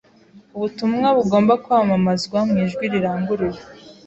[0.55, 3.59] Ubutumwa bugomba kwamamazwa mu ijwi riranguruye,